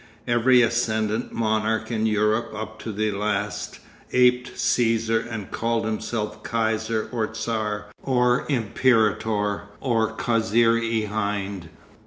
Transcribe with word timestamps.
Every 0.25 0.63
ascendant 0.63 1.31
monarch 1.31 1.91
in 1.91 2.07
Europe 2.07 2.55
up 2.55 2.79
to 2.79 2.91
the 2.91 3.11
last, 3.11 3.77
aped 4.11 4.55
Cæsar 4.55 5.31
and 5.31 5.51
called 5.51 5.85
himself 5.85 6.41
Kaiser 6.41 7.07
or 7.11 7.27
Tsar 7.27 7.85
or 8.01 8.47
Imperator 8.49 9.65
or 9.79 10.13
Kasir 10.15 10.75
i 10.79 11.05
Hind. 11.07 11.69